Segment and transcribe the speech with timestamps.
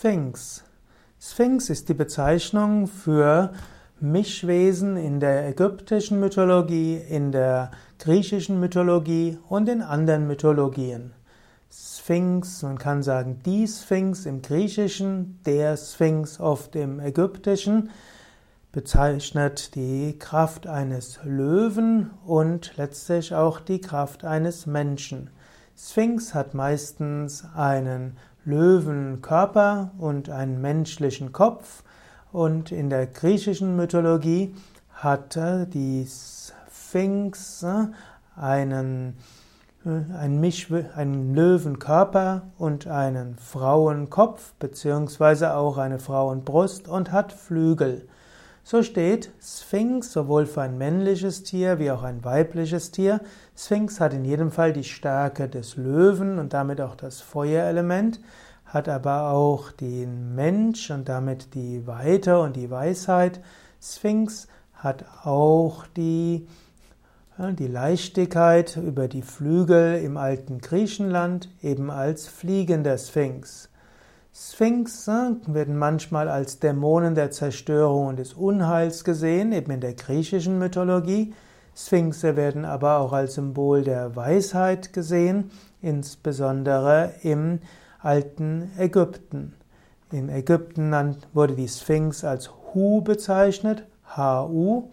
[0.00, 0.64] Sphinx.
[1.20, 3.52] Sphinx ist die Bezeichnung für
[4.00, 11.12] Mischwesen in der ägyptischen Mythologie, in der griechischen Mythologie und in anderen Mythologien.
[11.70, 17.90] Sphinx, man kann sagen die Sphinx im Griechischen, der Sphinx oft im Ägyptischen,
[18.72, 25.28] bezeichnet die Kraft eines Löwen und letztlich auch die Kraft eines Menschen.
[25.76, 31.82] Sphinx hat meistens einen Löwenkörper und einen menschlichen Kopf.
[32.32, 34.54] Und in der griechischen Mythologie
[34.92, 37.64] hatte die Sphinx
[38.36, 39.16] einen,
[39.84, 48.08] einen, Misch, einen Löwenkörper und einen Frauenkopf, beziehungsweise auch eine Frauenbrust und hat Flügel.
[48.70, 53.20] So steht Sphinx sowohl für ein männliches Tier wie auch ein weibliches Tier.
[53.56, 58.20] Sphinx hat in jedem Fall die Stärke des Löwen und damit auch das Feuerelement,
[58.64, 63.40] hat aber auch den Mensch und damit die Weite und die Weisheit.
[63.82, 66.46] Sphinx hat auch die,
[67.38, 73.69] die Leichtigkeit über die Flügel im alten Griechenland, eben als fliegender Sphinx.
[74.32, 80.58] Sphinx werden manchmal als Dämonen der Zerstörung und des Unheils gesehen, eben in der griechischen
[80.58, 81.34] Mythologie.
[81.74, 85.50] Sphinxe werden aber auch als Symbol der Weisheit gesehen,
[85.82, 87.60] insbesondere im
[87.98, 89.54] alten Ägypten.
[90.12, 93.84] Im Ägypten wurde die Sphinx als Hu bezeichnet,
[94.16, 94.90] Hu,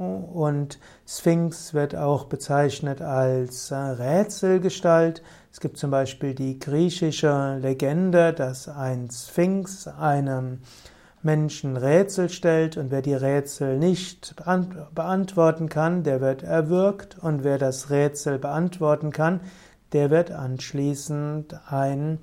[0.00, 5.22] und Sphinx wird auch bezeichnet als Rätselgestalt.
[5.52, 10.60] Es gibt zum Beispiel die griechische Legende, dass ein Sphinx einem
[11.22, 14.36] Menschen Rätsel stellt und wer die Rätsel nicht
[14.94, 19.40] beantworten kann, der wird erwürgt und wer das Rätsel beantworten kann,
[19.92, 22.20] der wird anschließend ein,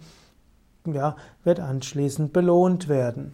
[0.86, 3.34] ja, wird anschließend belohnt werden.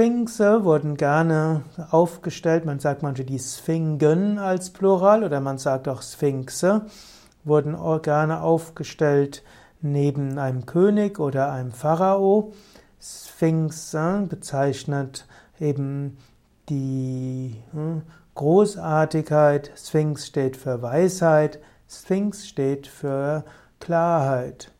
[0.00, 6.00] Sphinxe wurden gerne aufgestellt, man sagt manche die Sphingen als Plural oder man sagt auch
[6.00, 6.86] Sphinxe
[7.44, 9.42] wurden Organe aufgestellt
[9.82, 12.54] neben einem König oder einem Pharao.
[12.98, 15.26] Sphinx äh, bezeichnet
[15.60, 16.16] eben
[16.70, 18.00] die hm,
[18.36, 19.70] Großartigkeit.
[19.76, 21.58] Sphinx steht für Weisheit.
[21.90, 23.44] Sphinx steht für
[23.80, 24.72] Klarheit.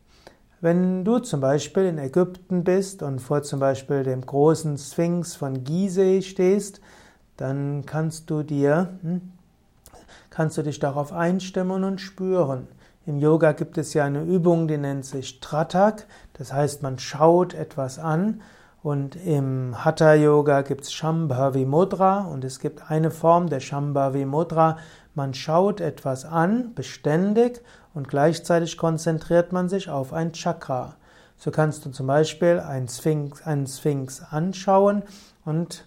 [0.61, 5.63] Wenn du zum Beispiel in Ägypten bist und vor zum Beispiel dem großen Sphinx von
[5.63, 6.81] Gizeh stehst,
[7.35, 9.31] dann kannst du dir hm,
[10.29, 12.67] kannst du dich darauf einstimmen und spüren.
[13.07, 17.55] Im Yoga gibt es ja eine Übung, die nennt sich Tratak, das heißt, man schaut
[17.55, 18.41] etwas an.
[18.83, 24.25] Und im Hatha Yoga gibt es Shambhavi Mudra und es gibt eine Form der Shambhavi
[24.25, 24.77] Mudra.
[25.13, 27.61] Man schaut etwas an, beständig,
[27.93, 30.95] und gleichzeitig konzentriert man sich auf ein Chakra.
[31.37, 35.03] So kannst du zum Beispiel einen Sphinx, einen Sphinx anschauen
[35.43, 35.85] und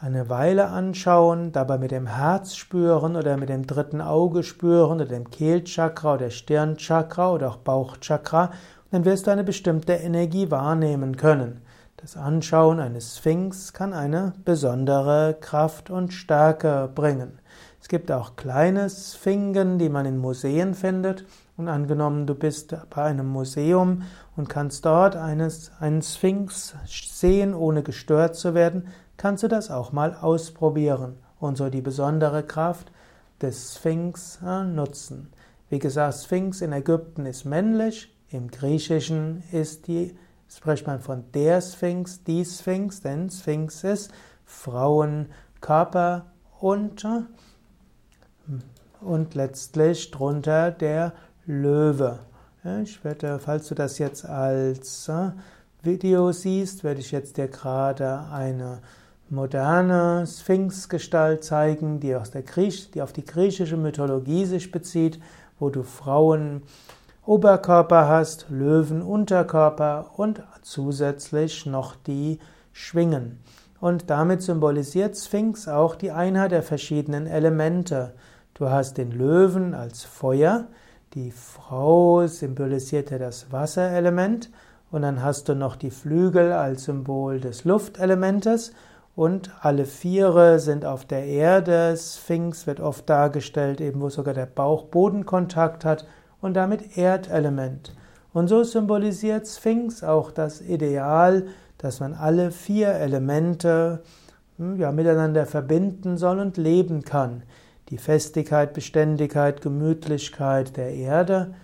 [0.00, 5.06] eine Weile anschauen, dabei mit dem Herz spüren oder mit dem dritten Auge spüren oder
[5.06, 8.52] dem Kehlchakra oder Stirnchakra oder auch Bauchchakra und
[8.92, 11.62] dann wirst du eine bestimmte Energie wahrnehmen können.
[11.98, 17.39] Das Anschauen eines Sphinx kann eine besondere Kraft und Stärke bringen.
[17.80, 21.24] Es gibt auch kleine Sphingen, die man in Museen findet.
[21.56, 24.02] Und angenommen, du bist bei einem Museum
[24.36, 29.92] und kannst dort eines, einen Sphinx sehen, ohne gestört zu werden, kannst du das auch
[29.92, 32.90] mal ausprobieren und so die besondere Kraft
[33.42, 35.32] des Sphinx äh, nutzen.
[35.68, 40.16] Wie gesagt, Sphinx in Ägypten ist männlich, im Griechischen ist die,
[40.48, 44.10] spricht man von der Sphinx, die Sphinx, denn Sphinx ist
[44.44, 46.26] Frauenkörper
[46.60, 47.22] und, äh,
[49.00, 51.12] und letztlich drunter der
[51.46, 52.18] Löwe.
[52.82, 55.30] Ich werde, falls du das jetzt als äh,
[55.82, 58.80] Video siehst, werde ich jetzt dir gerade eine
[59.30, 65.20] moderne Sphinxgestalt zeigen, die, aus der Griech, die auf die griechische Mythologie sich bezieht,
[65.58, 66.62] wo du Frauen
[67.24, 72.38] Oberkörper hast, Löwen Unterkörper und zusätzlich noch die
[72.72, 73.38] Schwingen.
[73.80, 78.12] Und damit symbolisiert Sphinx auch die Einheit der verschiedenen Elemente.
[78.60, 80.66] Du hast den Löwen als Feuer,
[81.14, 84.50] die Frau symbolisiert ja das Wasserelement
[84.90, 88.74] und dann hast du noch die Flügel als Symbol des Luftelementes
[89.16, 91.96] und alle Viere sind auf der Erde.
[91.96, 96.06] Sphinx wird oft dargestellt, eben wo sogar der Bauch Bodenkontakt hat
[96.42, 97.94] und damit Erdelement.
[98.34, 101.46] Und so symbolisiert Sphinx auch das Ideal,
[101.78, 104.02] dass man alle vier Elemente
[104.58, 107.44] hm, ja, miteinander verbinden soll und leben kann.
[107.90, 111.54] Die Festigkeit, Beständigkeit, Gemütlichkeit der Erde,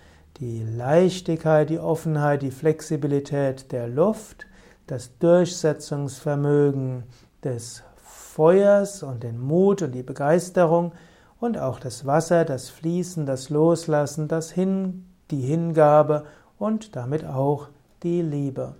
[0.41, 4.47] die Leichtigkeit, die Offenheit, die Flexibilität der Luft,
[4.87, 7.05] das Durchsetzungsvermögen
[7.45, 10.93] des Feuers und den Mut und die Begeisterung
[11.39, 16.25] und auch das Wasser, das Fließen, das Loslassen, das Hin, die Hingabe
[16.59, 17.69] und damit auch
[18.03, 18.75] die Liebe.